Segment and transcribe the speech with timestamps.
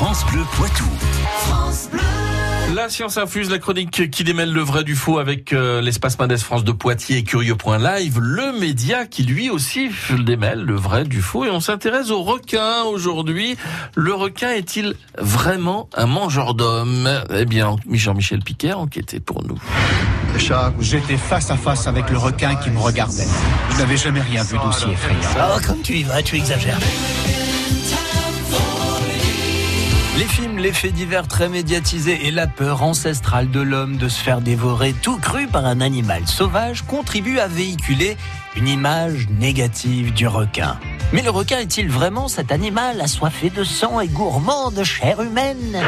[0.00, 0.88] France Bleu Poitou.
[2.74, 6.38] La science infuse, la chronique qui démêle le vrai du faux avec euh, l'espace Mendes
[6.38, 9.90] France de Poitiers et Curieux.live, le média qui lui aussi
[10.24, 11.44] démêle le vrai du faux.
[11.44, 13.58] Et on s'intéresse au requin aujourd'hui.
[13.94, 19.58] Le requin est-il vraiment un mangeur d'hommes Eh bien, Jean-Michel Piquet a enquêté pour nous.
[20.80, 23.28] J'étais face à face avec le requin qui me regardait.
[23.72, 25.20] Je n'avais jamais rien vu d'aussi effrayant.
[25.36, 26.78] Oh, comme tu y vas, tu exagères.
[30.68, 35.16] Faits divers très médiatisés et la peur ancestrale de l'homme de se faire dévorer tout
[35.16, 38.16] cru par un animal sauvage contribuent à véhiculer
[38.56, 40.78] une image négative du requin.
[41.12, 45.82] Mais le requin est-il vraiment cet animal assoiffé de sang et gourmand de chair humaine?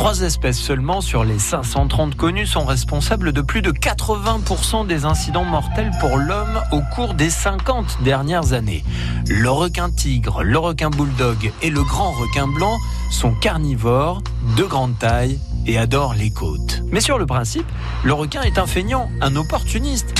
[0.00, 5.44] Trois espèces seulement sur les 530 connues sont responsables de plus de 80% des incidents
[5.44, 8.82] mortels pour l'homme au cours des 50 dernières années.
[9.28, 12.78] Le requin tigre, le requin bulldog et le grand requin blanc
[13.10, 14.22] sont carnivores,
[14.56, 16.82] de grande taille et adorent les côtes.
[16.90, 17.66] Mais sur le principe,
[18.02, 20.14] le requin est un feignant, un opportuniste.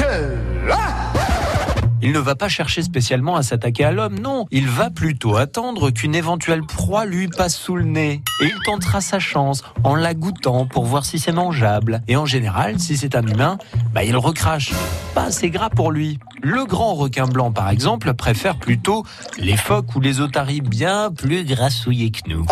[2.02, 4.46] Il ne va pas chercher spécialement à s'attaquer à l'homme, non.
[4.50, 8.22] Il va plutôt attendre qu'une éventuelle proie lui passe sous le nez.
[8.42, 12.02] Et il tentera sa chance en la goûtant pour voir si c'est mangeable.
[12.08, 13.58] Et en général, si c'est un humain,
[13.92, 14.72] bah il recrache.
[15.14, 16.18] Pas assez gras pour lui.
[16.42, 19.04] Le grand requin blanc, par exemple, préfère plutôt
[19.38, 22.46] les phoques ou les otaries bien plus grassouillés que nous.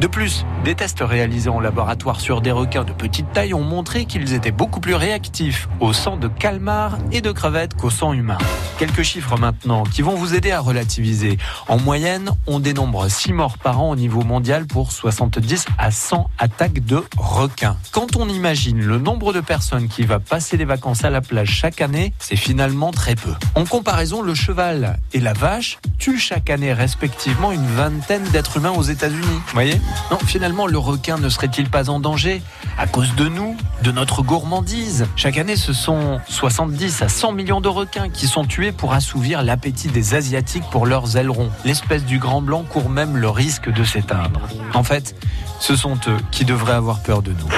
[0.00, 4.06] De plus, des tests réalisés en laboratoire sur des requins de petite taille ont montré
[4.06, 8.38] qu'ils étaient beaucoup plus réactifs au sang de calmar et de crevettes qu'au sang humain.
[8.78, 11.36] Quelques chiffres maintenant qui vont vous aider à relativiser.
[11.68, 16.30] En moyenne, on dénombre 6 morts par an au niveau mondial pour 70 à 100
[16.38, 17.76] attaques de requins.
[17.92, 21.50] Quand on imagine le nombre de personnes qui va passer des vacances à la plage
[21.50, 23.34] chaque année, c'est finalement très peu.
[23.54, 28.70] En comparaison, le cheval et la vache tuent chaque année respectivement une vingtaine d'êtres humains
[28.70, 29.40] aux États-Unis.
[29.52, 29.78] Voyez?
[30.10, 32.42] Non, finalement, le requin ne serait-il pas en danger
[32.78, 35.06] à cause de nous, de notre gourmandise?
[35.14, 39.42] Chaque année, ce sont 70 à 100 millions de requins qui sont tués pour assouvir
[39.42, 41.50] l'appétit des Asiatiques pour leurs ailerons.
[41.64, 44.40] L'espèce du grand blanc court même le risque de s'éteindre.
[44.74, 45.14] En fait,
[45.60, 47.48] ce sont eux qui devraient avoir peur de nous.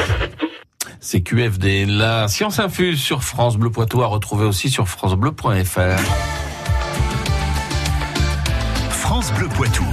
[1.01, 1.87] C'est QFD.
[1.87, 6.01] La science infuse sur France Bleu Poitou à retrouver aussi sur francebleu.fr.
[8.91, 9.85] France Bleu Poitou.